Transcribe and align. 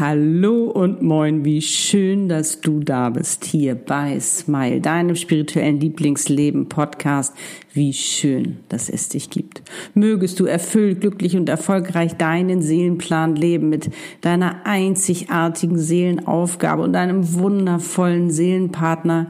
Hallo 0.00 0.66
und 0.66 1.02
moin, 1.02 1.44
wie 1.44 1.60
schön, 1.60 2.28
dass 2.28 2.60
du 2.60 2.78
da 2.78 3.10
bist 3.10 3.44
hier 3.44 3.74
bei 3.74 4.20
Smile, 4.20 4.80
deinem 4.80 5.16
spirituellen 5.16 5.80
Lieblingsleben 5.80 6.68
Podcast. 6.68 7.34
Wie 7.72 7.92
schön, 7.92 8.58
dass 8.68 8.88
es 8.88 9.08
dich 9.08 9.28
gibt. 9.28 9.60
Mögest 9.94 10.38
du 10.38 10.44
erfüllt, 10.44 11.00
glücklich 11.00 11.36
und 11.36 11.48
erfolgreich 11.48 12.16
deinen 12.16 12.62
Seelenplan 12.62 13.34
leben 13.34 13.70
mit 13.70 13.90
deiner 14.20 14.64
einzigartigen 14.66 15.80
Seelenaufgabe 15.80 16.82
und 16.82 16.92
deinem 16.92 17.34
wundervollen 17.34 18.30
Seelenpartner, 18.30 19.26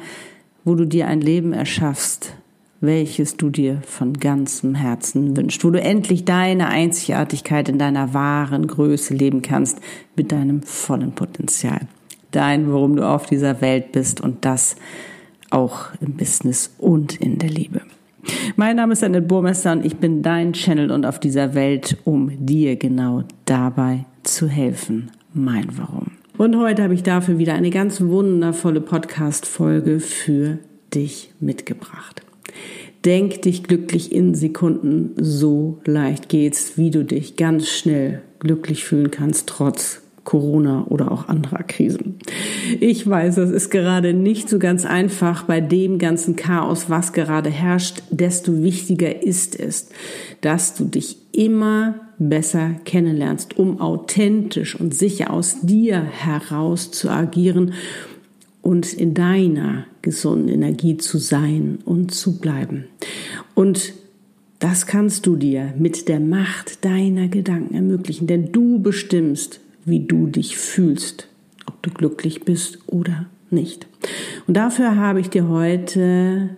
wo 0.65 0.75
du 0.75 0.85
dir 0.85 1.07
ein 1.07 1.23
Leben 1.23 1.55
erschaffst, 1.55 2.35
welches 2.81 3.37
du 3.37 3.51
dir 3.51 3.83
von 3.85 4.15
ganzem 4.15 4.75
Herzen 4.75 5.37
wünschst, 5.37 5.65
wo 5.65 5.71
du 5.71 5.81
endlich 5.81 6.25
deine 6.25 6.69
Einzigartigkeit 6.69 7.69
in 7.69 7.79
deiner 7.79 8.15
wahren 8.15 8.67
Größe 8.67 9.15
leben 9.15 9.43
kannst, 9.43 9.79
mit 10.17 10.33
deinem 10.33 10.63
vollen 10.63 11.13
Potenzial. 11.13 11.81
Dein, 12.31 12.71
worum 12.71 12.97
du 12.97 13.09
auf 13.09 13.27
dieser 13.27 13.61
Welt 13.61 13.93
bist 13.93 14.21
und 14.21 14.45
das 14.45 14.77
auch 15.51 15.89
im 16.01 16.15
Business 16.15 16.75
und 16.79 17.17
in 17.17 17.39
der 17.39 17.51
Liebe. 17.51 17.81
Mein 18.57 18.77
Name 18.77 18.93
ist 18.93 19.03
Annette 19.03 19.27
Burmester 19.27 19.73
und 19.73 19.85
ich 19.85 19.97
bin 19.97 20.23
dein 20.23 20.53
Channel 20.53 20.91
und 20.91 21.07
auf 21.07 21.19
dieser 21.19 21.55
Welt, 21.55 21.97
um 22.05 22.31
dir 22.45 22.77
genau 22.77 23.25
dabei 23.47 24.05
zu 24.23 24.49
helfen. 24.49 25.11
Mein 25.33 25.67
Warum. 25.77 26.13
Und 26.37 26.57
heute 26.57 26.83
habe 26.83 26.95
ich 26.95 27.03
dafür 27.03 27.39
wieder 27.39 27.55
eine 27.55 27.71
ganz 27.71 28.01
wundervolle 28.01 28.81
Podcast-Folge 28.81 30.01
für 30.01 30.59
dich 30.93 31.33
mitgebracht. 31.41 32.23
Denk 33.05 33.43
dich 33.43 33.63
glücklich 33.63 34.13
in 34.13 34.35
Sekunden. 34.35 35.13
So 35.17 35.81
leicht 35.85 36.29
geht's, 36.29 36.77
wie 36.77 36.91
du 36.91 37.05
dich 37.05 37.37
ganz 37.37 37.69
schnell 37.69 38.23
glücklich 38.41 38.85
fühlen 38.85 39.11
kannst, 39.11 39.49
trotz 39.49 40.03
Corona 40.29 40.85
oder 40.89 41.11
auch 41.11 41.29
anderer 41.29 41.63
Krisen. 41.63 42.19
Ich 42.81 43.09
weiß, 43.09 43.37
das 43.37 43.49
ist 43.49 43.71
gerade 43.71 44.13
nicht 44.13 44.51
so 44.51 44.59
ganz 44.59 44.85
einfach 44.85 45.45
bei 45.45 45.63
dem 45.63 45.99
ganzen 45.99 46.37
Chaos, 46.37 46.91
was 46.91 47.15
gerade 47.15 47.49
herrscht. 47.49 48.03
Desto 48.11 48.63
wichtiger 48.63 49.23
ist 49.23 49.59
es, 49.59 49.89
dass 50.43 50.75
du 50.75 50.85
dich 50.85 51.17
immer 51.33 51.95
besser 52.19 52.73
kennenlernst, 52.85 53.59
um 53.59 53.81
authentisch 53.81 54.79
und 54.79 54.95
sicher 54.95 55.33
aus 55.33 55.63
dir 55.63 56.03
heraus 56.03 56.91
zu 56.91 57.09
agieren 57.09 57.73
und 58.69 58.93
in 58.93 59.15
deiner 59.15 59.87
gesunden 60.03 60.51
Energie 60.51 60.99
zu 60.99 61.17
sein 61.17 61.79
und 61.87 62.13
zu 62.13 62.39
bleiben. 62.39 62.85
Und 63.55 63.95
das 64.59 64.87
kannst 64.87 65.27
du 65.27 65.37
dir 65.37 65.73
mit 65.79 66.07
der 66.07 66.21
Macht 66.21 66.85
deiner 66.85 67.29
Gedanken 67.29 67.75
ermöglichen, 67.75 68.27
denn 68.27 68.53
du 68.53 68.79
bestimmst, 68.79 69.61
wie 69.87 70.01
du 70.01 70.27
dich 70.27 70.59
fühlst, 70.59 71.29
ob 71.65 71.83
du 71.83 71.89
glücklich 71.89 72.43
bist 72.43 72.81
oder 72.87 73.25
nicht. 73.49 73.87
Und 74.47 74.59
dafür 74.59 74.97
habe 74.97 75.21
ich 75.21 75.31
dir 75.31 75.49
heute 75.49 76.51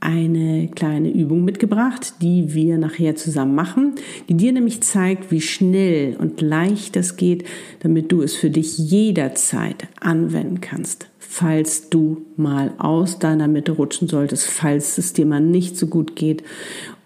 eine 0.00 0.66
kleine 0.74 1.12
Übung 1.12 1.44
mitgebracht, 1.44 2.14
die 2.22 2.54
wir 2.54 2.76
nachher 2.76 3.14
zusammen 3.14 3.54
machen, 3.54 3.92
die 4.28 4.34
dir 4.34 4.50
nämlich 4.50 4.80
zeigt, 4.80 5.30
wie 5.30 5.40
schnell 5.40 6.16
und 6.16 6.40
leicht 6.40 6.96
das 6.96 7.16
geht, 7.16 7.44
damit 7.80 8.10
du 8.10 8.22
es 8.22 8.34
für 8.34 8.50
dich 8.50 8.78
jederzeit 8.78 9.86
anwenden 10.00 10.60
kannst 10.60 11.08
falls 11.28 11.88
du 11.88 12.26
mal 12.36 12.72
aus 12.78 13.18
deiner 13.18 13.48
Mitte 13.48 13.72
rutschen 13.72 14.08
solltest, 14.08 14.46
falls 14.46 14.98
es 14.98 15.12
dir 15.12 15.26
mal 15.26 15.40
nicht 15.40 15.76
so 15.76 15.86
gut 15.86 16.16
geht 16.16 16.42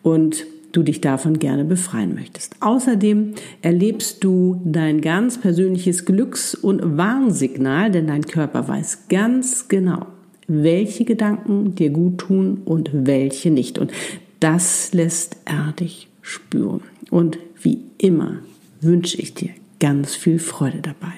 und 0.03 0.47
du 0.73 0.83
dich 0.83 1.01
davon 1.01 1.39
gerne 1.39 1.65
befreien 1.65 2.15
möchtest. 2.15 2.55
Außerdem 2.61 3.35
erlebst 3.63 4.23
du 4.23 4.61
dein 4.64 5.01
ganz 5.01 5.39
persönliches 5.39 6.05
Glücks- 6.05 6.55
und 6.55 6.97
Warnsignal, 6.97 7.91
denn 7.91 8.07
dein 8.07 8.25
Körper 8.25 8.69
weiß 8.69 9.09
ganz 9.09 9.69
genau, 9.69 10.07
welche 10.47 11.05
Gedanken 11.05 11.75
dir 11.75 11.91
gut 11.91 12.19
tun 12.19 12.63
und 12.64 12.91
welche 12.92 13.51
nicht. 13.51 13.79
Und 13.79 13.92
das 14.41 14.92
lässt 14.92 15.36
er 15.45 15.73
dich 15.73 16.09
spüren. 16.23 16.83
Und 17.11 17.39
wie 17.61 17.83
immer 17.98 18.39
wünsche 18.80 19.20
ich 19.20 19.35
dir 19.35 19.51
ganz 19.79 20.14
viel 20.14 20.39
Freude 20.39 20.80
dabei. 20.83 21.14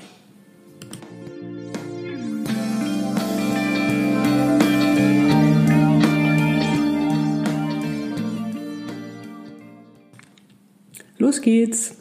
Los 11.22 11.40
geht's! 11.40 11.94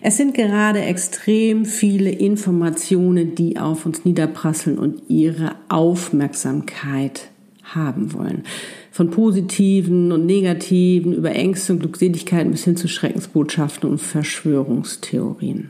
Es 0.00 0.16
sind 0.16 0.32
gerade 0.32 0.80
extrem 0.80 1.66
viele 1.66 2.08
Informationen, 2.08 3.34
die 3.34 3.58
auf 3.58 3.84
uns 3.84 4.06
niederprasseln 4.06 4.78
und 4.78 5.02
ihre 5.08 5.56
Aufmerksamkeit 5.68 7.28
haben 7.62 8.14
wollen. 8.14 8.44
Von 8.92 9.10
positiven 9.10 10.10
und 10.10 10.24
negativen 10.24 11.12
über 11.12 11.32
Ängste 11.32 11.74
und 11.74 11.80
Glückseligkeiten 11.80 12.50
bis 12.50 12.64
hin 12.64 12.78
zu 12.78 12.88
Schreckensbotschaften 12.88 13.90
und 13.90 13.98
Verschwörungstheorien. 13.98 15.68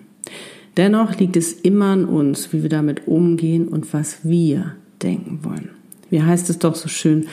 Dennoch 0.76 1.18
liegt 1.18 1.36
es 1.36 1.52
immer 1.52 1.86
an 1.86 2.04
uns, 2.04 2.52
wie 2.52 2.62
wir 2.62 2.70
damit 2.70 3.08
umgehen 3.08 3.66
und 3.66 3.92
was 3.92 4.18
wir 4.22 4.76
denken 5.02 5.40
wollen. 5.42 5.70
Wie 6.08 6.22
heißt 6.22 6.48
es 6.50 6.60
doch 6.60 6.76
so 6.76 6.88
schön, 6.88 7.26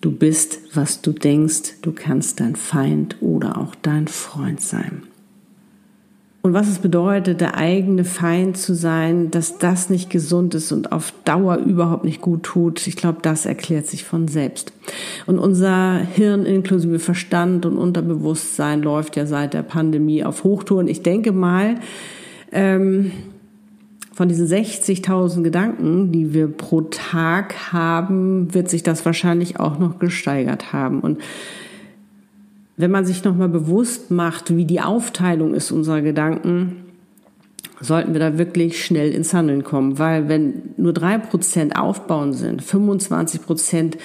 Du 0.00 0.10
bist, 0.10 0.58
was 0.74 1.00
du 1.00 1.12
denkst. 1.12 1.80
Du 1.82 1.92
kannst 1.92 2.40
dein 2.40 2.56
Feind 2.56 3.16
oder 3.20 3.58
auch 3.58 3.74
dein 3.74 4.08
Freund 4.08 4.60
sein. 4.60 5.02
Und 6.46 6.52
was 6.52 6.68
es 6.68 6.78
bedeutet, 6.78 7.40
der 7.40 7.56
eigene 7.56 8.04
Feind 8.04 8.56
zu 8.56 8.72
sein, 8.76 9.32
dass 9.32 9.58
das 9.58 9.90
nicht 9.90 10.10
gesund 10.10 10.54
ist 10.54 10.70
und 10.70 10.92
auf 10.92 11.12
Dauer 11.24 11.56
überhaupt 11.56 12.04
nicht 12.04 12.20
gut 12.20 12.44
tut, 12.44 12.86
ich 12.86 12.94
glaube, 12.94 13.18
das 13.20 13.46
erklärt 13.46 13.88
sich 13.88 14.04
von 14.04 14.28
selbst. 14.28 14.72
Und 15.26 15.40
unser 15.40 15.98
Hirn 15.98 16.46
inklusive 16.46 17.00
Verstand 17.00 17.66
und 17.66 17.76
Unterbewusstsein 17.76 18.82
läuft 18.82 19.16
ja 19.16 19.26
seit 19.26 19.54
der 19.54 19.64
Pandemie 19.64 20.22
auf 20.22 20.44
Hochtouren. 20.44 20.86
Ich 20.86 21.02
denke 21.02 21.32
mal, 21.32 21.80
ähm, 22.52 23.10
von 24.16 24.30
diesen 24.30 24.46
60.000 24.46 25.42
Gedanken, 25.42 26.10
die 26.10 26.32
wir 26.32 26.48
pro 26.48 26.80
Tag 26.80 27.70
haben, 27.74 28.54
wird 28.54 28.70
sich 28.70 28.82
das 28.82 29.04
wahrscheinlich 29.04 29.60
auch 29.60 29.78
noch 29.78 29.98
gesteigert 29.98 30.72
haben. 30.72 31.00
Und 31.00 31.20
wenn 32.78 32.90
man 32.90 33.04
sich 33.04 33.24
nochmal 33.24 33.50
bewusst 33.50 34.10
macht, 34.10 34.56
wie 34.56 34.64
die 34.64 34.80
Aufteilung 34.80 35.52
ist 35.52 35.70
unserer 35.70 36.00
Gedanken, 36.00 36.76
sollten 37.82 38.14
wir 38.14 38.20
da 38.20 38.38
wirklich 38.38 38.82
schnell 38.82 39.12
ins 39.12 39.34
Handeln 39.34 39.64
kommen. 39.64 39.98
Weil 39.98 40.30
wenn 40.30 40.62
nur 40.78 40.94
drei 40.94 41.18
Prozent 41.18 41.78
aufbauen 41.78 42.32
sind, 42.32 42.62
25 42.62 43.42
Prozent 43.42 43.98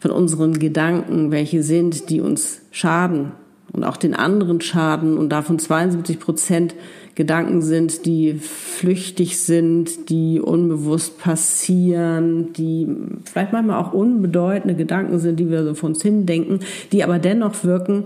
von 0.00 0.10
unseren 0.10 0.58
Gedanken, 0.58 1.30
welche 1.30 1.62
sind, 1.62 2.10
die 2.10 2.20
uns 2.20 2.62
schaden 2.72 3.30
und 3.72 3.84
auch 3.84 3.96
den 3.96 4.14
anderen 4.14 4.60
schaden 4.60 5.16
und 5.16 5.30
davon 5.30 5.58
72 5.58 6.20
Prozent 6.20 6.74
Gedanken 7.14 7.60
sind, 7.60 8.06
die 8.06 8.34
flüchtig 8.34 9.38
sind, 9.38 10.08
die 10.08 10.40
unbewusst 10.40 11.18
passieren, 11.18 12.52
die 12.54 12.88
vielleicht 13.24 13.52
manchmal 13.52 13.82
auch 13.82 13.92
unbedeutende 13.92 14.74
Gedanken 14.74 15.18
sind, 15.18 15.38
die 15.38 15.50
wir 15.50 15.62
so 15.64 15.74
von 15.74 15.92
uns 15.92 16.02
hin 16.02 16.24
denken, 16.24 16.60
die 16.90 17.04
aber 17.04 17.18
dennoch 17.18 17.64
wirken, 17.64 18.04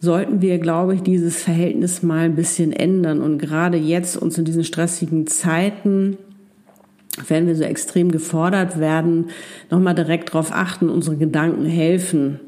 sollten 0.00 0.40
wir, 0.40 0.58
glaube 0.58 0.94
ich, 0.94 1.02
dieses 1.02 1.42
Verhältnis 1.42 2.02
mal 2.02 2.24
ein 2.24 2.34
bisschen 2.34 2.72
ändern. 2.72 3.20
Und 3.20 3.38
gerade 3.38 3.76
jetzt 3.76 4.16
uns 4.16 4.36
in 4.38 4.44
diesen 4.44 4.64
stressigen 4.64 5.26
Zeiten, 5.26 6.16
wenn 7.28 7.46
wir 7.46 7.54
so 7.54 7.64
extrem 7.64 8.10
gefordert 8.10 8.80
werden, 8.80 9.26
nochmal 9.70 9.94
direkt 9.94 10.30
darauf 10.30 10.52
achten, 10.52 10.88
unsere 10.88 11.16
Gedanken 11.16 11.66
helfen, 11.66 12.40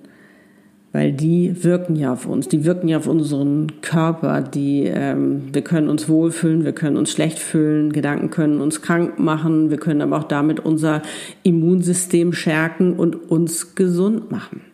weil 0.93 1.13
die 1.13 1.65
wirken 1.65 1.97
ja 1.97 2.13
auf 2.13 2.27
uns, 2.27 2.49
die 2.49 2.65
wirken 2.65 2.89
ja 2.89 2.99
auf 2.99 3.07
unseren 3.07 3.81
Körper, 3.81 4.43
die 4.43 4.85
ähm, 4.85 5.45
wir 5.53 5.63
können 5.63 5.89
uns 5.89 6.09
wohlfühlen, 6.09 6.65
wir 6.65 6.73
können 6.73 6.97
uns 6.97 7.11
schlecht 7.11 7.39
fühlen, 7.39 7.93
Gedanken 7.93 8.31
können 8.31 8.61
uns 8.61 8.83
krank 8.83 9.19
machen, 9.19 9.71
wir 9.71 9.79
können 9.79 10.03
aber 10.03 10.19
auch 10.19 10.25
damit 10.25 10.61
unser 10.61 11.03
Immunsystem 11.43 12.33
stärken 12.33 12.95
und 12.95 13.31
uns 13.31 13.75
gesund 13.75 14.31
machen. 14.31 14.72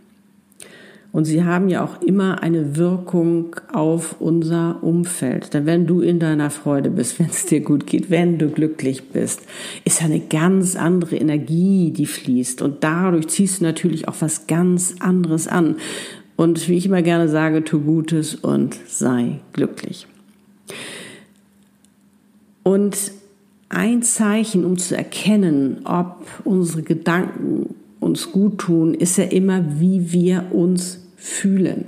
Und 1.11 1.25
sie 1.25 1.43
haben 1.43 1.69
ja 1.69 1.83
auch 1.83 2.03
immer 2.03 2.43
eine 2.43 2.77
Wirkung 2.77 3.57
auf 3.73 4.17
unser 4.21 4.83
Umfeld. 4.83 5.55
Denn 5.55 5.65
wenn 5.65 5.87
du 5.87 6.01
in 6.01 6.19
deiner 6.19 6.51
Freude 6.51 6.91
bist, 6.91 7.19
wenn 7.19 7.27
es 7.27 7.47
dir 7.47 7.61
gut 7.61 7.87
geht, 7.87 8.11
wenn 8.11 8.39
du 8.39 8.51
glücklich 8.51 9.09
bist, 9.09 9.43
ist 9.85 10.03
eine 10.03 10.21
ganz 10.21 10.77
andere 10.77 11.17
Energie, 11.17 11.91
die 11.91 12.07
fließt. 12.07 12.63
Und 12.63 12.85
dadurch 12.85 13.29
ziehst 13.29 13.61
du 13.61 13.65
natürlich 13.65 14.07
auch 14.07 14.17
was 14.21 14.47
ganz 14.47 14.97
anderes 15.01 15.49
an. 15.49 15.77
Und 16.37 16.69
wie 16.69 16.77
ich 16.77 16.87
immer 16.87 17.03
gerne 17.03 17.29
sage, 17.29 17.65
tu 17.65 17.81
Gutes 17.81 18.35
und 18.35 18.79
sei 18.87 19.41
glücklich. 19.53 20.07
Und 22.63 23.13
ein 23.71 24.03
Zeichen, 24.03 24.65
um 24.65 24.79
zu 24.79 24.97
erkennen, 24.97 25.81
ob 25.85 26.27
unsere 26.45 26.83
Gedanken 26.83 27.75
uns 28.00 28.33
gut 28.33 28.59
tun, 28.59 28.95
ist 28.95 29.19
ja 29.19 29.25
immer, 29.25 29.81
wie 29.81 30.12
wir 30.12 30.47
uns 30.53 31.06
fühlen. 31.17 31.87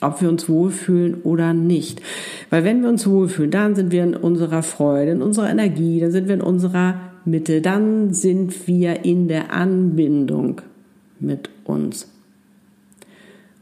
ob 0.00 0.22
wir 0.22 0.28
uns 0.28 0.48
wohlfühlen 0.48 1.22
oder 1.22 1.52
nicht. 1.52 2.00
Weil 2.50 2.62
wenn 2.62 2.82
wir 2.82 2.88
uns 2.88 3.04
wohlfühlen, 3.08 3.50
dann 3.50 3.74
sind 3.74 3.90
wir 3.90 4.04
in 4.04 4.14
unserer 4.14 4.62
Freude, 4.62 5.10
in 5.10 5.22
unserer 5.22 5.50
Energie, 5.50 5.98
dann 5.98 6.12
sind 6.12 6.28
wir 6.28 6.34
in 6.34 6.40
unserer 6.40 7.00
Mitte, 7.24 7.60
dann 7.60 8.14
sind 8.14 8.68
wir 8.68 9.04
in 9.04 9.26
der 9.26 9.52
Anbindung 9.52 10.60
mit 11.18 11.50
uns. 11.64 12.08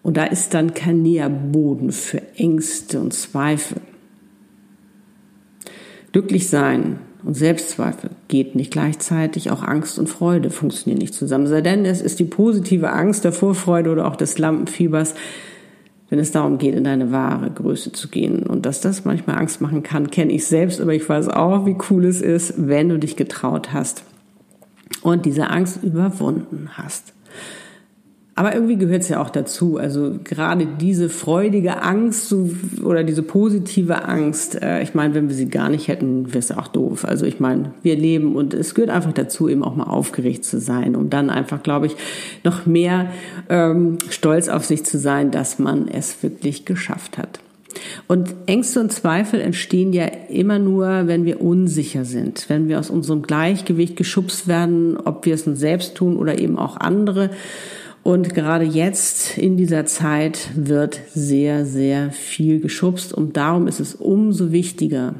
Und 0.03 0.19
da 0.19 0.25
ist 0.25 0.53
dann 0.53 0.75
kein 0.75 1.01
Nährboden 1.01 1.91
für 1.91 2.21
Ängste 2.37 3.01
und 3.01 3.15
Zweifel. 3.15 3.81
Glücklich 6.13 6.49
sein 6.49 6.99
und 7.25 7.35
Selbstzweifel 7.35 8.11
geht 8.29 8.55
nicht 8.55 8.71
gleichzeitig. 8.71 9.51
Auch 9.51 9.63
Angst 9.63 9.99
und 9.99 10.09
Freude 10.09 10.51
funktionieren 10.51 10.99
nicht 10.99 11.15
zusammen. 11.15 11.47
Sei 11.47 11.61
denn, 11.61 11.85
es 11.85 12.01
ist 12.01 12.19
die 12.19 12.25
positive 12.25 12.93
Angst 12.93 13.25
der 13.25 13.33
Vorfreude 13.33 13.91
oder 13.91 14.07
auch 14.07 14.17
des 14.17 14.39
Lampenfiebers, 14.39 15.15
wenn 16.09 16.19
es 16.19 16.31
darum 16.31 16.59
geht, 16.59 16.75
in 16.75 16.85
deine 16.85 17.11
wahre 17.11 17.51
Größe 17.51 17.93
zu 17.93 18.09
gehen. 18.09 18.45
Und 18.45 18.67
dass 18.67 18.81
das 18.81 19.05
manchmal 19.05 19.39
Angst 19.39 19.61
machen 19.61 19.83
kann, 19.83 20.11
kenne 20.11 20.33
ich 20.33 20.47
selbst, 20.47 20.81
aber 20.81 20.95
ich 20.95 21.09
weiß 21.09 21.29
auch, 21.29 21.67
wie 21.67 21.77
cool 21.91 22.05
es 22.05 22.21
ist, 22.21 22.55
wenn 22.57 22.89
du 22.89 22.99
dich 22.99 23.17
getraut 23.17 23.73
hast 23.73 24.05
und 25.03 25.27
diese 25.27 25.51
Angst 25.51 25.83
überwunden 25.83 26.71
hast. 26.75 27.13
Aber 28.39 28.55
irgendwie 28.55 28.77
gehört 28.77 29.01
es 29.01 29.09
ja 29.09 29.23
auch 29.23 29.31
dazu. 29.31 29.79
Also 29.79 30.17
gerade 30.23 30.67
diese 30.67 31.09
freudige 31.09 31.83
Angst 31.83 32.35
oder 32.85 33.03
diese 33.03 33.23
positive 33.23 34.05
Angst, 34.05 34.63
äh, 34.63 34.83
ich 34.83 34.95
meine, 34.95 35.15
wenn 35.15 35.31
wir 35.31 35.35
sie 35.35 35.49
gar 35.49 35.71
nicht 35.71 35.89
hätten, 35.89 36.29
wäre 36.29 36.41
es 36.41 36.53
auch 36.53 36.69
doof. 36.69 37.07
Also 37.07 37.25
ich 37.25 37.41
meine, 37.41 37.73
wir 37.83 37.97
leben 37.97 38.37
und 38.37 38.53
es 38.53 38.75
gehört 38.75 38.91
einfach 38.91 39.15
dazu, 39.15 39.49
eben 39.49 39.65
auch 39.65 39.75
mal 39.75 39.85
aufgeregt 39.85 40.45
zu 40.45 40.61
sein, 40.61 40.97
um 40.97 41.09
dann 41.09 41.31
einfach, 41.31 41.63
glaube 41.63 41.87
ich, 41.87 41.97
noch 42.45 42.67
mehr 42.67 43.11
ähm, 43.49 43.97
stolz 44.11 44.51
auf 44.51 44.67
sich 44.67 44.85
zu 44.85 44.99
sein, 44.99 45.31
dass 45.31 45.59
man 45.59 45.89
es 45.89 46.23
wirklich 46.23 46.67
geschafft 46.67 47.17
hat. 47.17 47.41
Und 48.07 48.35
Ängste 48.45 48.81
und 48.81 48.93
Zweifel 48.93 49.41
entstehen 49.41 49.95
ja 49.95 50.07
immer 50.29 50.59
nur, 50.59 51.07
wenn 51.07 51.25
wir 51.25 51.41
unsicher 51.41 52.05
sind, 52.05 52.49
wenn 52.49 52.69
wir 52.69 52.79
aus 52.79 52.91
unserem 52.91 53.23
Gleichgewicht 53.23 53.97
geschubst 53.97 54.47
werden, 54.47 54.99
ob 54.99 55.25
wir 55.25 55.35
es 55.35 55.47
uns 55.47 55.59
selbst 55.59 55.95
tun 55.95 56.19
oder 56.19 56.39
eben 56.39 56.59
auch 56.59 56.77
andere. 56.77 57.31
Und 58.07 58.35
gerade 58.35 58.65
jetzt 58.65 59.37
in 59.37 59.57
dieser 59.57 59.85
Zeit 59.85 60.51
wird 60.55 61.01
sehr, 61.13 61.67
sehr 61.67 62.13
viel 62.13 62.61
geschubst 62.61 63.13
und 63.13 63.37
darum 63.37 63.67
ist 63.67 63.81
es 63.81 63.97
umso 63.97 64.53
wichtiger, 64.53 65.17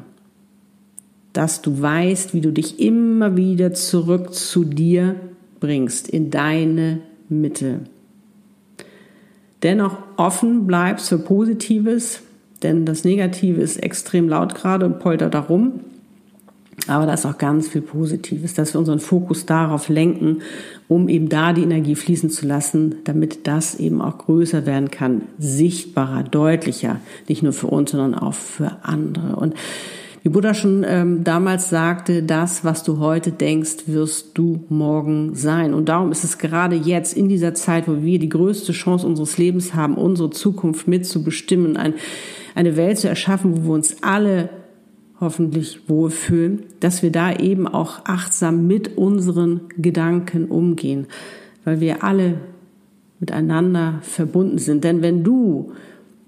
dass 1.33 1.61
du 1.61 1.81
weißt, 1.81 2.33
wie 2.33 2.39
du 2.39 2.53
dich 2.53 2.79
immer 2.79 3.35
wieder 3.35 3.73
zurück 3.73 4.33
zu 4.33 4.63
dir 4.63 5.17
bringst, 5.59 6.07
in 6.07 6.31
deine 6.31 7.01
Mitte. 7.27 7.81
Dennoch 9.63 9.97
offen 10.15 10.65
bleibst 10.65 11.09
für 11.09 11.19
Positives, 11.19 12.21
denn 12.63 12.85
das 12.85 13.03
Negative 13.03 13.59
ist 13.59 13.83
extrem 13.83 14.29
laut 14.29 14.55
gerade 14.55 14.85
und 14.85 14.99
poltert 14.99 15.33
darum. 15.33 15.81
Aber 16.87 17.05
da 17.05 17.15
ist 17.15 17.25
auch 17.25 17.37
ganz 17.37 17.67
viel 17.67 17.81
Positives, 17.81 18.53
dass 18.53 18.73
wir 18.73 18.79
unseren 18.79 18.99
Fokus 18.99 19.45
darauf 19.45 19.89
lenken, 19.89 20.41
um 20.87 21.09
eben 21.09 21.29
da 21.29 21.53
die 21.53 21.63
Energie 21.63 21.95
fließen 21.95 22.29
zu 22.29 22.47
lassen, 22.47 22.95
damit 23.03 23.45
das 23.47 23.75
eben 23.75 24.01
auch 24.01 24.17
größer 24.17 24.65
werden 24.65 24.89
kann, 24.89 25.23
sichtbarer, 25.37 26.23
deutlicher, 26.23 26.99
nicht 27.27 27.43
nur 27.43 27.53
für 27.53 27.67
uns, 27.67 27.91
sondern 27.91 28.15
auch 28.15 28.33
für 28.33 28.77
andere. 28.83 29.35
Und 29.35 29.53
wie 30.23 30.29
Buddha 30.29 30.53
schon 30.53 30.85
ähm, 30.85 31.23
damals 31.23 31.69
sagte, 31.69 32.23
das, 32.23 32.65
was 32.65 32.83
du 32.83 32.99
heute 32.99 33.31
denkst, 33.31 33.83
wirst 33.85 34.37
du 34.37 34.65
morgen 34.67 35.35
sein. 35.35 35.73
Und 35.73 35.87
darum 35.87 36.11
ist 36.11 36.23
es 36.23 36.37
gerade 36.37 36.75
jetzt 36.75 37.15
in 37.15 37.29
dieser 37.29 37.53
Zeit, 37.53 37.87
wo 37.87 38.01
wir 38.01 38.19
die 38.19 38.29
größte 38.29 38.71
Chance 38.71 39.07
unseres 39.07 39.37
Lebens 39.37 39.73
haben, 39.73 39.95
unsere 39.95 40.29
Zukunft 40.29 40.87
mitzubestimmen, 40.87 41.77
ein, 41.77 41.93
eine 42.55 42.75
Welt 42.75 42.97
zu 42.97 43.07
erschaffen, 43.07 43.55
wo 43.55 43.69
wir 43.69 43.73
uns 43.75 43.97
alle 44.01 44.49
hoffentlich 45.19 45.89
wohlfühlen, 45.89 46.63
dass 46.79 47.01
wir 47.03 47.11
da 47.11 47.35
eben 47.35 47.67
auch 47.67 48.05
achtsam 48.05 48.67
mit 48.67 48.97
unseren 48.97 49.61
Gedanken 49.77 50.45
umgehen, 50.45 51.07
weil 51.63 51.79
wir 51.79 52.03
alle 52.03 52.35
miteinander 53.19 53.99
verbunden 54.03 54.59
sind. 54.59 54.83
Denn 54.83 55.01
wenn 55.01 55.23
du 55.23 55.73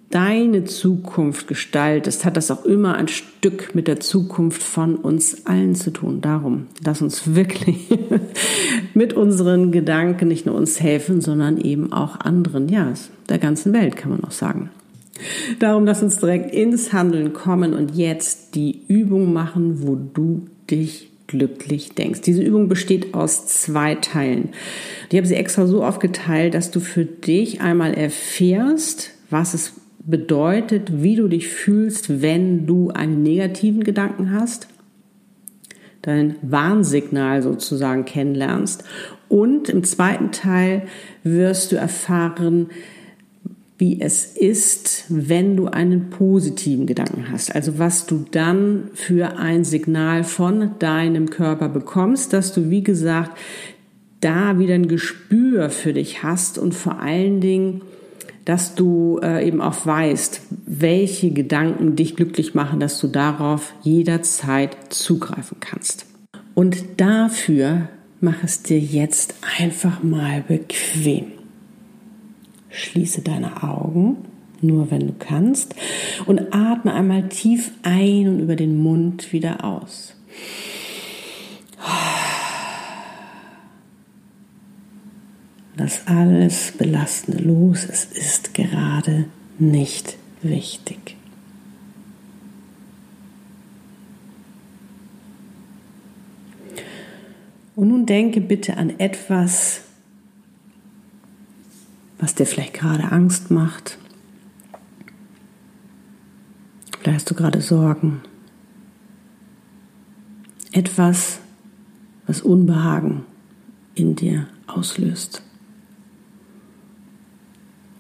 deine 0.10 0.64
Zukunft 0.64 1.48
gestaltest, 1.48 2.26
hat 2.26 2.36
das 2.36 2.50
auch 2.50 2.66
immer 2.66 2.96
ein 2.96 3.08
Stück 3.08 3.76
mit 3.76 3.88
der 3.88 4.00
Zukunft 4.00 4.64
von 4.64 4.96
uns 4.96 5.46
allen 5.46 5.76
zu 5.76 5.92
tun. 5.92 6.22
Darum, 6.22 6.66
lass 6.84 7.02
uns 7.02 7.36
wirklich 7.36 7.90
mit 8.94 9.14
unseren 9.14 9.72
Gedanken 9.72 10.28
nicht 10.28 10.46
nur 10.46 10.56
uns 10.56 10.80
helfen, 10.80 11.22
sondern 11.22 11.58
eben 11.58 11.94
auch 11.94 12.20
anderen, 12.20 12.70
ja, 12.70 12.92
der 13.30 13.38
ganzen 13.38 13.72
Welt, 13.74 13.96
kann 13.96 14.12
man 14.12 14.24
auch 14.24 14.32
sagen. 14.32 14.72
Darum 15.60 15.86
lass 15.86 16.04
uns 16.04 16.18
direkt 16.18 16.54
ins 16.54 16.94
Handeln 16.94 17.34
kommen 17.34 17.74
und 17.74 17.96
jetzt 17.96 18.56
die 18.56 18.82
Übung 18.88 19.34
machen, 19.34 19.84
wo 19.84 19.96
du 19.96 20.48
dich 20.70 21.10
glücklich 21.28 21.92
denkst. 21.94 22.22
Diese 22.22 22.42
Übung 22.42 22.68
besteht 22.68 23.14
aus 23.14 23.46
zwei 23.48 23.96
Teilen. 23.96 24.50
Ich 25.10 25.18
habe 25.18 25.28
sie 25.28 25.36
extra 25.36 25.68
so 25.68 25.84
aufgeteilt, 25.84 26.56
dass 26.56 26.72
du 26.72 26.80
für 26.80 27.06
dich 27.06 27.62
einmal 27.62 27.94
erfährst, 27.94 29.12
was 29.30 29.54
es 29.54 29.74
bedeutet, 30.00 31.04
wie 31.04 31.16
du 31.16 31.28
dich 31.28 31.48
fühlst, 31.48 32.22
wenn 32.22 32.66
du 32.66 32.90
einen 32.90 33.22
negativen 33.22 33.84
Gedanken 33.84 34.32
hast, 34.32 34.68
dein 36.02 36.36
Warnsignal 36.42 37.44
sozusagen 37.44 38.06
kennenlernst. 38.06 38.84
Und 39.28 39.70
im 39.70 39.84
zweiten 39.84 40.32
Teil 40.32 40.84
wirst 41.24 41.72
du 41.72 41.76
erfahren, 41.76 42.70
wie 43.80 44.02
es 44.02 44.26
ist, 44.26 45.06
wenn 45.08 45.56
du 45.56 45.68
einen 45.68 46.10
positiven 46.10 46.86
Gedanken 46.86 47.32
hast. 47.32 47.56
Also 47.56 47.80
was 47.80 48.06
du 48.06 48.26
dann 48.30 48.90
für 48.94 49.38
ein 49.38 49.64
Signal 49.64 50.26
von 50.26 50.72
deinem 50.80 51.30
Körper 51.30 51.70
bekommst, 51.70 52.34
dass 52.34 52.54
du, 52.54 52.70
wie 52.70 52.84
gesagt, 52.84 53.38
da 54.20 54.60
wieder 54.60 54.76
ein 54.76 54.90
Gespür 54.90 55.70
für 55.70 55.94
dich 55.94 56.24
hast 56.24 56.58
und 56.58 56.76
vor 56.76 57.00
allen 57.00 57.40
Dingen, 57.40 57.82
dass 58.44 58.76
du 58.76 59.22
äh, 59.24 59.48
eben 59.48 59.62
auch 59.62 59.86
weißt, 59.86 60.42
welche 60.66 61.32
Gedanken 61.32 61.96
dich 61.96 62.18
glücklich 62.18 62.54
machen, 62.54 62.82
dass 62.82 63.00
du 63.00 63.08
darauf 63.08 63.74
jederzeit 63.82 64.76
zugreifen 64.90 65.58
kannst. 65.62 66.06
Und 66.54 66.84
dafür 66.98 67.88
mach 68.20 68.44
es 68.44 68.62
dir 68.62 68.80
jetzt 68.80 69.36
einfach 69.58 70.04
mal 70.04 70.44
bequem. 70.46 71.39
Schließe 72.80 73.22
deine 73.22 73.64
Augen, 73.64 74.18
nur 74.62 74.90
wenn 74.92 75.08
du 75.08 75.14
kannst, 75.18 75.76
und 76.26 76.54
atme 76.54 76.94
einmal 76.94 77.30
tief 77.30 77.72
ein 77.84 78.28
und 78.28 78.40
über 78.40 78.56
den 78.56 78.82
Mund 78.82 79.32
wieder 79.34 79.64
aus. 79.64 80.16
Lass 85.76 86.08
alles 86.08 86.74
Belastende 86.78 87.42
los. 87.42 87.88
Es 87.90 88.04
ist 88.04 88.54
gerade 88.54 89.26
nicht 89.60 90.18
wichtig. 90.42 91.16
Und 97.78 97.88
nun 97.88 98.06
denke 98.06 98.42
bitte 98.42 98.76
an 98.76 99.00
etwas, 99.00 99.84
was 102.20 102.36
dir 102.36 102.46
vielleicht 102.46 102.74
gerade 102.74 103.12
Angst 103.12 103.50
macht. 103.50 103.98
Vielleicht 107.00 107.16
hast 107.16 107.32
du 107.32 107.36
gerade 107.36 107.62
Sorgen. 107.62 108.22
Etwas, 110.72 111.40
was 112.28 112.42
Unbehagen 112.42 113.24
in 113.96 114.16
dir 114.16 114.48
auslöst. 114.68 115.42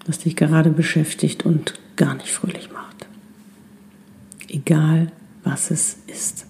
Was 0.05 0.19
dich 0.19 0.35
gerade 0.35 0.69
beschäftigt 0.69 1.45
und 1.45 1.79
gar 1.95 2.15
nicht 2.15 2.31
fröhlich 2.31 2.71
macht. 2.71 3.07
Egal, 4.47 5.11
was 5.43 5.71
es 5.71 5.97
ist. 6.07 6.45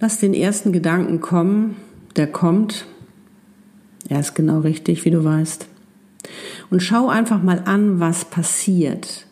Lass 0.00 0.18
den 0.18 0.34
ersten 0.34 0.72
Gedanken 0.72 1.20
kommen, 1.20 1.76
der 2.16 2.26
kommt. 2.26 2.86
Er 4.08 4.20
ist 4.20 4.34
genau 4.34 4.60
richtig, 4.60 5.04
wie 5.04 5.10
du 5.10 5.24
weißt. 5.24 5.66
Und 6.70 6.82
schau 6.82 7.08
einfach 7.08 7.42
mal 7.42 7.62
an, 7.64 8.00
was 8.00 8.24
passiert. 8.24 9.26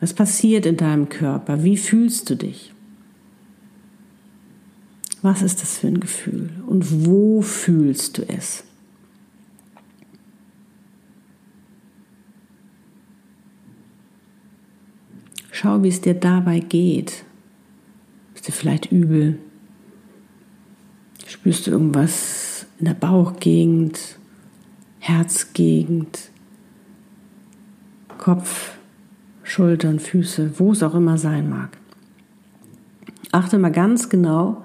Was 0.00 0.14
passiert 0.14 0.66
in 0.66 0.76
deinem 0.76 1.08
Körper? 1.08 1.62
Wie 1.62 1.76
fühlst 1.76 2.30
du 2.30 2.36
dich? 2.36 2.72
Was 5.22 5.42
ist 5.42 5.62
das 5.62 5.78
für 5.78 5.88
ein 5.88 6.00
Gefühl? 6.00 6.50
Und 6.66 7.06
wo 7.06 7.42
fühlst 7.42 8.18
du 8.18 8.28
es? 8.28 8.64
Schau, 15.50 15.82
wie 15.82 15.88
es 15.88 16.00
dir 16.00 16.14
dabei 16.14 16.60
geht 16.60 17.25
dir 18.46 18.52
vielleicht 18.52 18.90
übel? 18.92 19.38
Spürst 21.26 21.66
du 21.66 21.72
irgendwas 21.72 22.66
in 22.78 22.86
der 22.86 22.94
Bauchgegend, 22.94 24.18
Herzgegend, 24.98 26.30
Kopf, 28.18 28.72
Schultern, 29.42 30.00
Füße, 30.00 30.58
wo 30.58 30.72
es 30.72 30.82
auch 30.82 30.94
immer 30.94 31.18
sein 31.18 31.48
mag. 31.48 31.76
Achte 33.32 33.58
mal 33.58 33.70
ganz 33.70 34.08
genau, 34.08 34.64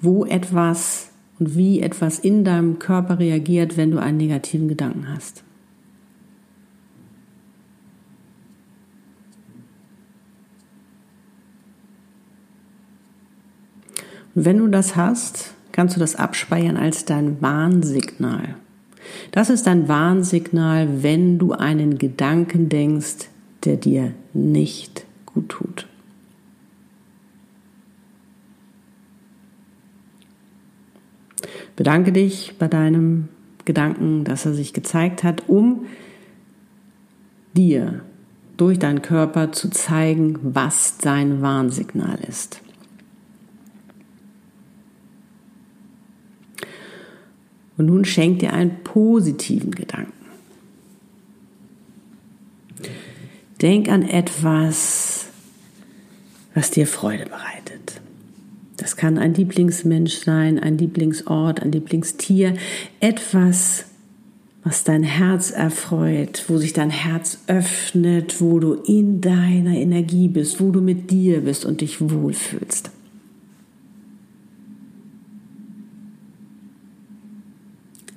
wo 0.00 0.24
etwas 0.26 1.10
und 1.38 1.56
wie 1.56 1.80
etwas 1.80 2.18
in 2.18 2.44
deinem 2.44 2.78
Körper 2.78 3.18
reagiert, 3.18 3.76
wenn 3.76 3.90
du 3.90 3.98
einen 3.98 4.18
negativen 4.18 4.68
Gedanken 4.68 5.08
hast. 5.08 5.44
Wenn 14.36 14.58
du 14.58 14.68
das 14.68 14.96
hast, 14.96 15.54
kannst 15.72 15.96
du 15.96 16.00
das 16.00 16.14
abspeichern 16.14 16.76
als 16.76 17.06
dein 17.06 17.40
Warnsignal. 17.40 18.56
Das 19.32 19.48
ist 19.48 19.66
ein 19.66 19.88
Warnsignal, 19.88 21.02
wenn 21.02 21.38
du 21.38 21.52
einen 21.52 21.96
Gedanken 21.96 22.68
denkst, 22.68 23.28
der 23.64 23.76
dir 23.76 24.12
nicht 24.34 25.06
gut 25.24 25.48
tut. 25.48 25.86
Bedanke 31.74 32.12
dich 32.12 32.56
bei 32.58 32.68
deinem 32.68 33.28
Gedanken, 33.64 34.24
dass 34.24 34.44
er 34.44 34.52
sich 34.52 34.74
gezeigt 34.74 35.24
hat, 35.24 35.48
um 35.48 35.86
dir 37.54 38.02
durch 38.58 38.78
deinen 38.78 39.00
Körper 39.00 39.52
zu 39.52 39.70
zeigen, 39.70 40.38
was 40.42 40.98
dein 40.98 41.40
Warnsignal 41.40 42.18
ist. 42.28 42.60
Und 47.76 47.86
nun 47.86 48.04
schenk 48.04 48.38
dir 48.38 48.52
einen 48.52 48.82
positiven 48.84 49.72
Gedanken. 49.72 50.12
Denk 53.60 53.88
an 53.88 54.02
etwas, 54.02 55.26
was 56.54 56.70
dir 56.70 56.86
Freude 56.86 57.24
bereitet. 57.26 58.00
Das 58.76 58.96
kann 58.96 59.18
ein 59.18 59.34
Lieblingsmensch 59.34 60.18
sein, 60.24 60.58
ein 60.58 60.76
Lieblingsort, 60.76 61.62
ein 61.62 61.72
Lieblingstier, 61.72 62.54
etwas, 63.00 63.86
was 64.62 64.84
dein 64.84 65.02
Herz 65.02 65.50
erfreut, 65.50 66.44
wo 66.48 66.58
sich 66.58 66.72
dein 66.72 66.90
Herz 66.90 67.38
öffnet, 67.46 68.40
wo 68.40 68.58
du 68.58 68.74
in 68.74 69.20
deiner 69.20 69.76
Energie 69.76 70.28
bist, 70.28 70.60
wo 70.60 70.70
du 70.70 70.80
mit 70.80 71.10
dir 71.10 71.40
bist 71.40 71.64
und 71.64 71.80
dich 71.80 72.00
wohlfühlst. 72.00 72.90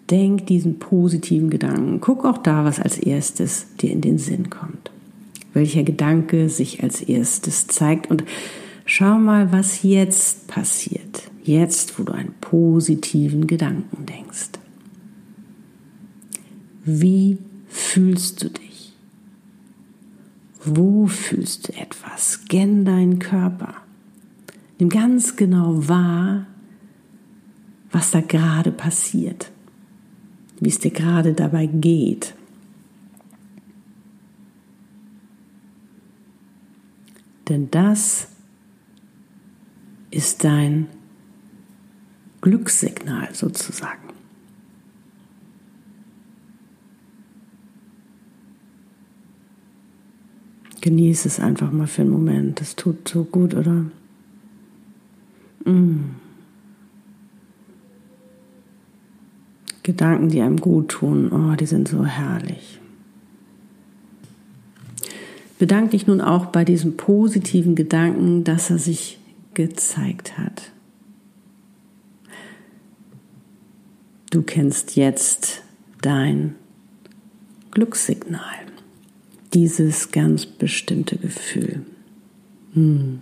Denk 0.09 0.47
diesen 0.47 0.79
positiven 0.79 1.49
Gedanken. 1.49 2.01
Guck 2.01 2.25
auch 2.25 2.39
da, 2.39 2.65
was 2.65 2.79
als 2.79 2.97
erstes 2.97 3.67
dir 3.79 3.91
in 3.91 4.01
den 4.01 4.17
Sinn 4.17 4.49
kommt. 4.49 4.89
Welcher 5.53 5.83
Gedanke 5.83 6.49
sich 6.49 6.83
als 6.83 7.01
erstes 7.01 7.67
zeigt 7.67 8.09
und 8.09 8.23
schau 8.85 9.19
mal, 9.19 9.51
was 9.51 9.83
jetzt 9.83 10.47
passiert. 10.47 11.29
Jetzt, 11.43 11.99
wo 11.99 12.03
du 12.03 12.13
einen 12.13 12.33
positiven 12.41 13.45
Gedanken 13.47 14.05
denkst. 14.05 14.49
Wie 16.85 17.37
fühlst 17.67 18.43
du 18.43 18.49
dich? 18.49 18.93
Wo 20.63 21.07
fühlst 21.07 21.67
du 21.67 21.73
etwas? 21.73 22.31
Scan 22.31 22.83
deinen 22.83 23.19
Körper. 23.19 23.75
Nimm 24.79 24.89
ganz 24.89 25.35
genau 25.35 25.87
wahr, 25.87 26.47
was 27.91 28.11
da 28.11 28.21
gerade 28.21 28.71
passiert 28.71 29.51
wie 30.59 30.69
es 30.69 30.79
dir 30.79 30.91
gerade 30.91 31.33
dabei 31.33 31.65
geht. 31.65 32.33
Denn 37.47 37.71
das 37.71 38.27
ist 40.11 40.43
dein 40.43 40.87
Glückssignal 42.41 43.33
sozusagen. 43.33 44.09
Genieße 50.81 51.27
es 51.27 51.39
einfach 51.39 51.71
mal 51.71 51.87
für 51.87 52.03
einen 52.03 52.11
Moment. 52.11 52.61
Das 52.61 52.75
tut 52.75 53.07
so 53.07 53.25
gut, 53.25 53.53
oder? 53.53 53.85
Mm. 55.65 56.15
Gedanken, 59.89 60.29
die 60.29 60.41
einem 60.41 60.57
gut 60.57 60.89
tun, 60.89 61.31
oh, 61.31 61.55
die 61.55 61.65
sind 61.65 61.87
so 61.87 62.05
herrlich. 62.05 62.79
Bedank 65.57 65.89
dich 65.91 66.05
nun 66.05 66.21
auch 66.21 66.45
bei 66.45 66.63
diesem 66.63 66.95
positiven 66.95 67.73
Gedanken, 67.73 68.43
dass 68.43 68.69
er 68.69 68.77
sich 68.77 69.17
gezeigt 69.55 70.37
hat. 70.37 70.71
Du 74.29 74.43
kennst 74.43 74.95
jetzt 74.95 75.63
dein 76.03 76.53
Glückssignal, 77.71 78.59
dieses 79.55 80.11
ganz 80.11 80.45
bestimmte 80.45 81.17
Gefühl. 81.17 81.83
Hm. 82.75 83.21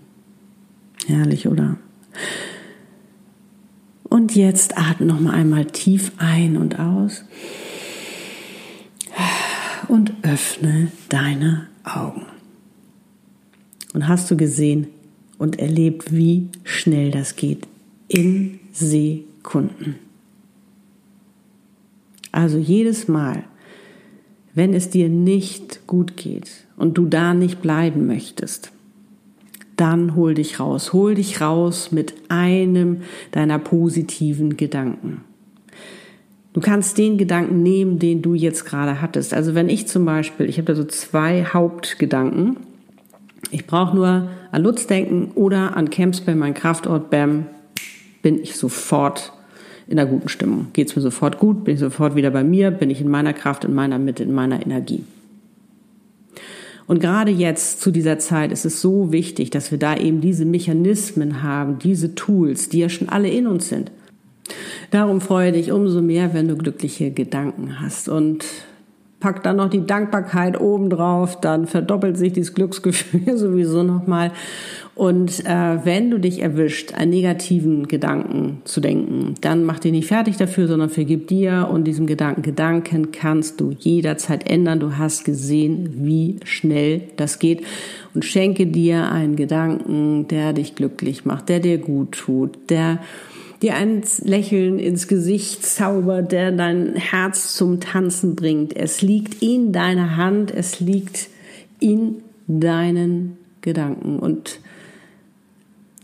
Herrlich, 1.05 1.47
oder? 1.47 1.77
Und 4.27 4.36
jetzt 4.36 4.77
atme 4.77 5.05
noch 5.05 5.22
mal 5.22 5.34
einmal 5.34 5.63
tief 5.63 6.12
ein 6.17 6.57
und 6.57 6.79
aus 6.79 7.24
und 9.88 10.12
öffne 10.22 10.91
deine 11.07 11.67
Augen. 11.86 12.25
Und 13.93 14.10
hast 14.10 14.29
du 14.29 14.36
gesehen 14.36 14.88
und 15.38 15.60
erlebt, 15.60 16.13
wie 16.13 16.50
schnell 16.65 17.10
das 17.10 17.38
geht? 17.38 17.69
In 18.10 18.60
Sekunden. 18.74 19.96
Also 22.34 22.57
jedes 22.57 23.07
Mal, 23.07 23.46
wenn 24.53 24.74
es 24.74 24.89
dir 24.89 25.07
nicht 25.07 25.88
gut 25.88 26.17
geht 26.17 26.51
und 26.75 26.98
du 26.98 27.05
da 27.05 27.34
nicht 27.34 27.62
bleiben 27.62 28.07
möchtest, 28.07 28.74
dann 29.77 30.15
hol 30.15 30.34
dich 30.34 30.60
raus. 30.60 30.91
Hol 30.91 31.15
dich 31.15 31.39
raus 31.39 31.91
mit 31.91 32.13
einem 32.29 33.01
deiner 33.31 33.60
positiven 33.60 34.57
Gedanken. 34.57 35.22
Du 36.53 36.60
kannst 36.60 36.98
den 36.98 37.17
Gedanken 37.17 37.62
nehmen, 37.62 38.00
den 38.00 38.24
du 38.24 38.34
jetzt 38.34 38.65
gerade 38.65 39.00
hattest. 39.00 39.34
Also 39.34 39.53
wenn 39.53 39.69
ich 39.69 39.88
zum 39.88 40.05
Beispiel, 40.05 40.50
ich 40.50 40.57
habe 40.57 40.65
da 40.65 40.75
so 40.75 40.84
zwei 40.84 41.46
Hauptgedanken. 41.46 42.57
Ich 43.51 43.67
brauche 43.67 43.96
nur 43.96 44.29
an 44.51 44.63
Lutz 44.63 44.88
denken 44.88 45.31
oder 45.36 45.77
an 45.77 45.91
Camps 45.91 46.22
bei 46.22 46.34
meinem 46.34 46.55
Kraftort, 46.55 47.12
bam, 47.12 47.46
bin 48.24 48.41
ich 48.41 48.55
sofort 48.55 49.34
in 49.88 50.00
einer 50.00 50.10
guten 50.10 50.29
Stimmung. 50.29 50.67
Geht 50.74 50.89
es 50.89 50.96
mir 50.96 51.01
sofort 51.03 51.38
gut, 51.38 51.63
bin 51.63 51.75
ich 51.75 51.79
sofort 51.79 52.15
wieder 52.15 52.31
bei 52.31 52.43
mir, 52.43 52.72
bin 52.72 52.89
ich 52.89 53.01
in 53.01 53.07
meiner 53.07 53.34
Kraft, 53.34 53.63
in 53.63 53.74
meiner 53.74 54.00
Mitte, 54.00 54.24
in 54.24 54.34
meiner 54.34 54.62
Energie. 54.62 55.03
Und 56.88 57.01
gerade 57.01 57.32
jetzt 57.32 57.82
zu 57.82 57.91
dieser 57.91 58.17
Zeit 58.17 58.51
ist 58.51 58.65
es 58.65 58.82
so 58.82 59.12
wichtig, 59.12 59.50
dass 59.50 59.72
wir 59.72 59.77
da 59.77 59.96
eben 59.98 60.22
diese 60.22 60.46
Mechanismen 60.46 61.44
haben, 61.44 61.79
diese 61.79 62.15
Tools, 62.15 62.70
die 62.70 62.79
ja 62.79 62.89
schon 62.89 63.10
alle 63.10 63.29
in 63.29 63.46
uns 63.46 63.67
sind. 63.67 63.91
Darum 64.91 65.20
freue 65.20 65.51
dich 65.51 65.74
umso 65.74 66.01
mehr, 66.01 66.34
wenn 66.34 66.48
du 66.48 66.56
glückliche 66.56 67.12
Gedanken 67.12 67.82
hast. 67.82 68.08
Und 68.08 68.46
pack 69.19 69.41
dann 69.43 69.55
noch 69.55 69.69
die 69.69 69.86
Dankbarkeit 69.86 70.59
oben 70.59 70.89
drauf, 70.89 71.39
dann 71.41 71.65
verdoppelt 71.65 72.17
sich 72.17 72.33
dieses 72.33 72.53
Glücksgefühl 72.53 73.38
sowieso 73.38 73.83
nochmal. 73.83 74.31
Und 74.93 75.45
äh, 75.45 75.86
wenn 75.86 76.09
du 76.09 76.19
dich 76.19 76.41
erwischt, 76.41 76.93
einen 76.95 77.12
negativen 77.12 77.88
Gedanken 77.88 78.62
zu 78.63 78.81
denken, 78.81 79.36
dann 79.41 79.63
mach 79.63 79.77
dich 79.77 79.91
nicht 79.91 80.07
fertig 80.07 80.38
dafür, 80.38 80.67
sondern 80.67 80.89
vergib 80.89 81.27
dir 81.27 81.69
und 81.71 81.83
diesem 81.83 82.07
Gedanken. 82.07 82.41
Gedanken 82.41 83.12
kannst 83.12 83.62
du 83.62 83.71
jederzeit 83.77 84.50
ändern. 84.50 84.79
Du 84.79 84.97
hast 84.97 85.24
gesehen, 85.24 85.89
wie 86.03 86.39
schnell 86.45 87.01
das 87.15 87.38
geht. 87.38 87.62
Und 88.15 88.25
schenke 88.25 88.65
dir 88.65 89.12
einen 89.12 89.36
Gedanken, 89.36 90.27
der 90.27 90.53
dich 90.53 90.74
glücklich 90.74 91.25
macht, 91.25 91.50
der 91.50 91.59
dir 91.59 91.77
gut 91.77 92.13
tut, 92.13 92.57
der 92.69 93.00
dir 93.61 93.75
ein 93.75 94.03
Lächeln 94.23 94.79
ins 94.79 95.07
Gesicht 95.07 95.65
zaubert, 95.65 96.31
der 96.31 96.51
dein 96.51 96.95
Herz 96.95 97.55
zum 97.55 97.79
Tanzen 97.79 98.35
bringt. 98.35 98.75
Es 98.75 99.01
liegt 99.01 99.41
in 99.41 99.71
deiner 99.71 100.17
Hand, 100.17 100.51
es 100.51 100.79
liegt 100.79 101.27
in 101.79 102.23
deinen 102.47 103.37
Gedanken. 103.61 104.19
Und 104.19 104.59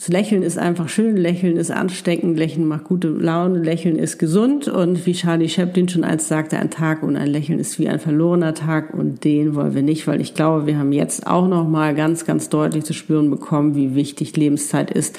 das 0.04 0.10
Lächeln 0.10 0.44
ist 0.44 0.58
einfach 0.58 0.90
schön, 0.90 1.16
Lächeln 1.16 1.56
ist 1.56 1.72
ansteckend, 1.72 2.38
Lächeln 2.38 2.68
macht 2.68 2.84
gute 2.84 3.08
Laune, 3.08 3.60
Lächeln 3.60 3.98
ist 3.98 4.18
gesund 4.18 4.68
und 4.68 5.06
wie 5.06 5.14
Charlie 5.14 5.48
Chaplin 5.48 5.88
schon 5.88 6.04
einst 6.04 6.28
sagte, 6.28 6.58
ein 6.58 6.70
Tag 6.70 7.04
und 7.04 7.16
ein 7.16 7.30
Lächeln 7.30 7.58
ist 7.58 7.80
wie 7.80 7.88
ein 7.88 8.00
verlorener 8.00 8.54
Tag 8.54 8.94
und 8.94 9.24
den 9.24 9.56
wollen 9.56 9.76
wir 9.76 9.82
nicht, 9.82 10.06
weil 10.06 10.20
ich 10.20 10.34
glaube, 10.34 10.68
wir 10.68 10.78
haben 10.78 10.92
jetzt 10.92 11.26
auch 11.26 11.48
noch 11.48 11.66
mal 11.70 11.96
ganz, 11.96 12.26
ganz 12.26 12.50
deutlich 12.50 12.84
zu 12.84 12.92
spüren 12.92 13.30
bekommen, 13.30 13.76
wie 13.76 13.96
wichtig 13.96 14.36
Lebenszeit 14.36 14.92
ist 14.92 15.18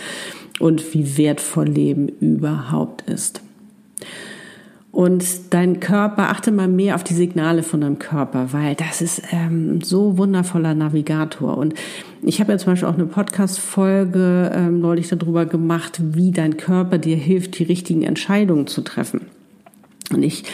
und 0.61 0.95
wie 0.95 1.17
wertvoll 1.17 1.67
Leben 1.67 2.09
überhaupt 2.09 3.03
ist. 3.03 3.41
Und 4.95 5.53
dein 5.53 5.81
Körper, 5.81 6.31
achte 6.31 6.53
mal 6.53 6.69
mehr 6.69 6.95
auf 6.95 7.03
die 7.03 7.15
Signale 7.15 7.65
von 7.65 7.81
deinem 7.81 7.99
Körper, 7.99 8.53
weil 8.53 8.77
das 8.77 9.03
ist 9.03 9.23
ähm, 9.33 9.81
so 9.81 10.19
wundervoller 10.19 10.75
Navigator. 10.75 11.59
Und 11.59 11.75
ich 12.23 12.39
habe 12.39 12.53
ja 12.53 12.59
zum 12.59 12.73
Beispiel 12.73 12.89
auch 12.89 12.95
eine 12.95 13.07
Podcast-Folge 13.07 14.53
ähm, 14.55 14.81
neulich 14.81 15.09
darüber 15.09 15.47
gemacht, 15.47 16.01
wie 16.01 16.31
dein 16.31 16.57
Körper 16.57 16.99
dir 16.99 17.17
hilft, 17.17 17.59
die 17.59 17.65
richtigen 17.65 18.05
Entscheidungen 18.05 18.69
zu 18.69 18.83
treffen. 18.83 19.23
Und 20.13 20.23
ich, 20.23 20.45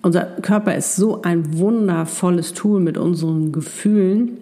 unser 0.00 0.22
Körper 0.24 0.74
ist 0.74 0.96
so 0.96 1.20
ein 1.20 1.58
wundervolles 1.58 2.54
Tool 2.54 2.80
mit 2.80 2.96
unseren 2.96 3.52
Gefühlen, 3.52 4.38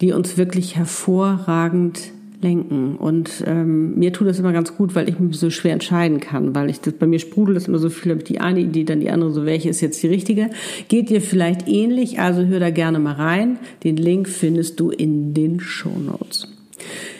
die 0.00 0.10
uns 0.10 0.36
wirklich 0.36 0.74
hervorragend 0.74 2.10
lenken. 2.42 2.96
Und 2.96 3.44
ähm, 3.46 3.98
mir 3.98 4.12
tut 4.12 4.28
das 4.28 4.38
immer 4.38 4.52
ganz 4.52 4.76
gut, 4.76 4.94
weil 4.94 5.08
ich 5.08 5.18
mich 5.18 5.38
so 5.38 5.50
schwer 5.50 5.72
entscheiden 5.72 6.20
kann, 6.20 6.54
weil 6.54 6.70
ich 6.70 6.80
das, 6.80 6.94
bei 6.94 7.06
mir 7.06 7.18
sprudelt 7.18 7.56
das 7.56 7.68
immer 7.68 7.78
so 7.78 7.88
viel, 7.88 8.14
die 8.16 8.40
eine 8.40 8.60
Idee, 8.60 8.84
dann 8.84 9.00
die 9.00 9.10
andere, 9.10 9.32
so 9.32 9.46
welche 9.46 9.68
ist 9.68 9.80
jetzt 9.80 10.02
die 10.02 10.08
richtige. 10.08 10.50
Geht 10.88 11.10
dir 11.10 11.20
vielleicht 11.20 11.68
ähnlich, 11.68 12.20
also 12.20 12.44
hör 12.44 12.60
da 12.60 12.70
gerne 12.70 12.98
mal 12.98 13.14
rein. 13.14 13.58
Den 13.84 13.96
Link 13.96 14.28
findest 14.28 14.80
du 14.80 14.90
in 14.90 15.34
den 15.34 15.60
Show 15.60 15.96
Notes. 15.98 16.48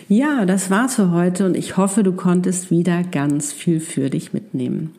Ja, 0.08 0.44
das 0.44 0.70
war's 0.70 0.96
für 0.96 1.10
heute 1.12 1.46
und 1.46 1.56
ich 1.56 1.76
hoffe, 1.76 2.02
du 2.02 2.12
konntest 2.12 2.70
wieder 2.70 3.02
ganz 3.02 3.52
viel 3.52 3.80
für 3.80 4.10
dich 4.10 4.32
mitnehmen. 4.32 4.90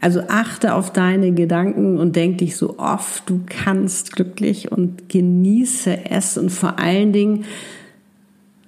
Also 0.00 0.20
achte 0.28 0.74
auf 0.74 0.92
deine 0.92 1.32
Gedanken 1.32 1.98
und 1.98 2.16
denk 2.16 2.38
dich 2.38 2.56
so 2.56 2.78
oft 2.78 3.30
du 3.30 3.40
kannst 3.46 4.14
glücklich 4.14 4.70
und 4.72 5.08
genieße 5.08 6.10
es 6.10 6.36
und 6.36 6.50
vor 6.50 6.78
allen 6.78 7.12
Dingen 7.12 7.44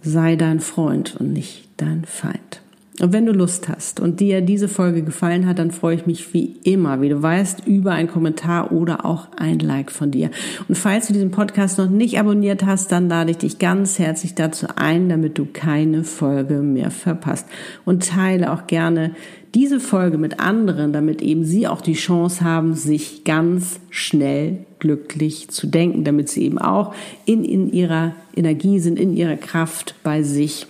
sei 0.06 0.36
dein 0.36 0.60
Freund 0.60 1.16
und 1.16 1.32
nicht 1.32 1.68
dein 1.76 2.04
Feind. 2.04 2.62
Und 3.00 3.12
wenn 3.12 3.26
du 3.26 3.33
Lust 3.33 3.69
hast 3.69 4.00
und 4.00 4.21
dir 4.21 4.41
diese 4.41 4.69
Folge 4.69 5.03
gefallen 5.03 5.47
hat, 5.47 5.59
dann 5.59 5.71
freue 5.71 5.97
ich 5.97 6.07
mich 6.07 6.33
wie 6.33 6.57
immer, 6.65 7.03
wie 7.03 7.11
du 7.11 7.23
weißt, 7.23 7.67
über 7.67 7.93
einen 7.93 8.09
Kommentar 8.09 8.73
oder 8.73 9.05
auch 9.05 9.29
ein 9.37 9.59
Like 9.59 9.93
von 9.93 10.11
dir. 10.11 10.31
Und 10.67 10.79
falls 10.79 11.07
du 11.07 11.12
diesen 11.12 11.31
Podcast 11.31 11.76
noch 11.76 11.91
nicht 11.91 12.19
abonniert 12.19 12.65
hast, 12.65 12.93
dann 12.93 13.11
lade 13.11 13.33
ich 13.33 13.37
dich 13.37 13.59
ganz 13.59 13.99
herzlich 13.99 14.35
dazu 14.35 14.69
ein, 14.76 15.11
damit 15.11 15.37
du 15.37 15.45
keine 15.45 16.05
Folge 16.05 16.62
mehr 16.62 16.91
verpasst. 16.91 17.47
Und 17.85 18.09
teile 18.09 18.50
auch 18.50 18.67
gerne 18.67 19.15
diese 19.55 19.79
Folge 19.79 20.17
mit 20.17 20.41
anderen, 20.41 20.95
damit 20.95 21.21
eben 21.21 21.45
sie 21.45 21.69
auch 21.69 21.83
die 21.83 21.95
Chance 21.95 22.43
haben, 22.45 22.75
sich 22.75 23.25
ganz 23.25 23.79
schnell 23.91 24.65
glücklich 24.79 25.49
zu 25.50 25.67
denken, 25.67 26.05
damit 26.05 26.31
sie 26.31 26.45
eben 26.45 26.59
auch 26.59 26.95
in, 27.26 27.45
in 27.45 27.71
ihrer 27.71 28.12
Energie 28.35 28.81
sind, 28.81 28.99
in 28.99 29.15
ihrer 29.15 29.37
Kraft 29.37 29.95
bei 30.03 30.23
sich, 30.23 30.67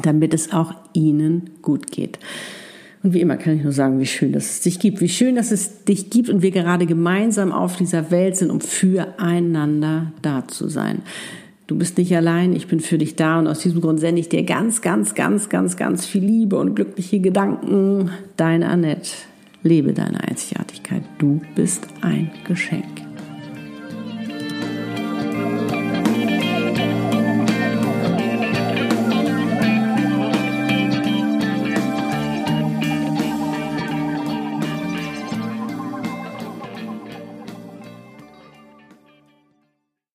damit 0.00 0.34
es 0.34 0.52
auch 0.52 0.74
ihnen 0.94 1.50
gut 1.60 1.90
geht. 1.90 2.18
Und 3.02 3.12
wie 3.12 3.20
immer 3.20 3.36
kann 3.36 3.56
ich 3.56 3.62
nur 3.62 3.72
sagen, 3.72 4.00
wie 4.00 4.06
schön, 4.06 4.32
dass 4.32 4.48
es 4.48 4.60
dich 4.62 4.78
gibt, 4.78 5.02
wie 5.02 5.10
schön, 5.10 5.36
dass 5.36 5.50
es 5.50 5.84
dich 5.84 6.08
gibt 6.08 6.30
und 6.30 6.40
wir 6.40 6.50
gerade 6.50 6.86
gemeinsam 6.86 7.52
auf 7.52 7.76
dieser 7.76 8.10
Welt 8.10 8.36
sind, 8.36 8.50
um 8.50 8.62
füreinander 8.62 10.12
da 10.22 10.48
zu 10.48 10.68
sein. 10.68 11.02
Du 11.66 11.76
bist 11.76 11.98
nicht 11.98 12.14
allein, 12.16 12.54
ich 12.54 12.66
bin 12.66 12.80
für 12.80 12.98
dich 12.98 13.14
da 13.14 13.38
und 13.38 13.46
aus 13.46 13.60
diesem 13.60 13.82
Grund 13.82 14.00
sende 14.00 14.20
ich 14.20 14.30
dir 14.30 14.42
ganz, 14.42 14.80
ganz, 14.80 15.14
ganz, 15.14 15.50
ganz, 15.50 15.76
ganz 15.76 16.06
viel 16.06 16.24
Liebe 16.24 16.58
und 16.58 16.74
glückliche 16.74 17.20
Gedanken. 17.20 18.10
Deine 18.36 18.68
Annette. 18.68 19.10
Lebe 19.62 19.92
deine 19.94 20.22
Einzigartigkeit. 20.22 21.02
Du 21.18 21.40
bist 21.54 21.86
ein 22.02 22.30
Geschenk. 22.46 23.03